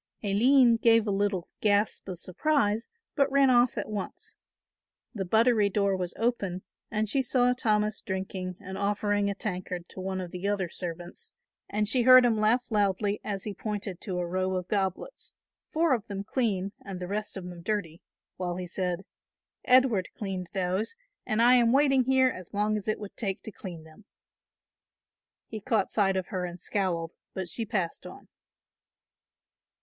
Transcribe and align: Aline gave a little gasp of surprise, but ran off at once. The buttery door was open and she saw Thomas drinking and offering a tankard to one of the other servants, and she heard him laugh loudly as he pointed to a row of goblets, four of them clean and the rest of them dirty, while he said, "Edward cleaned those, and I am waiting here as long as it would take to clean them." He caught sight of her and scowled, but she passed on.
Aline 0.23 0.77
gave 0.77 1.05
a 1.05 1.11
little 1.11 1.47
gasp 1.59 2.07
of 2.09 2.17
surprise, 2.17 2.89
but 3.15 3.31
ran 3.31 3.51
off 3.51 3.77
at 3.77 3.87
once. 3.87 4.35
The 5.13 5.25
buttery 5.25 5.69
door 5.69 5.95
was 5.95 6.15
open 6.17 6.63
and 6.89 7.07
she 7.07 7.21
saw 7.21 7.53
Thomas 7.53 8.01
drinking 8.01 8.55
and 8.59 8.79
offering 8.79 9.29
a 9.29 9.35
tankard 9.35 9.87
to 9.89 9.99
one 10.01 10.19
of 10.19 10.31
the 10.31 10.47
other 10.47 10.69
servants, 10.69 11.33
and 11.69 11.87
she 11.87 12.01
heard 12.01 12.25
him 12.25 12.35
laugh 12.39 12.65
loudly 12.71 13.21
as 13.23 13.43
he 13.43 13.53
pointed 13.53 14.01
to 14.01 14.17
a 14.17 14.25
row 14.25 14.55
of 14.55 14.67
goblets, 14.67 15.33
four 15.69 15.93
of 15.93 16.07
them 16.07 16.23
clean 16.23 16.71
and 16.83 16.99
the 16.99 17.07
rest 17.07 17.37
of 17.37 17.43
them 17.47 17.61
dirty, 17.61 18.01
while 18.37 18.55
he 18.55 18.65
said, 18.65 19.05
"Edward 19.65 20.09
cleaned 20.17 20.49
those, 20.55 20.95
and 21.27 21.43
I 21.43 21.53
am 21.57 21.71
waiting 21.71 22.05
here 22.05 22.29
as 22.29 22.55
long 22.55 22.75
as 22.75 22.87
it 22.87 22.97
would 22.99 23.15
take 23.15 23.43
to 23.43 23.51
clean 23.51 23.83
them." 23.83 24.05
He 25.45 25.61
caught 25.61 25.91
sight 25.91 26.17
of 26.17 26.29
her 26.29 26.43
and 26.43 26.59
scowled, 26.59 27.13
but 27.35 27.47
she 27.47 27.67
passed 27.67 28.07
on. 28.07 28.29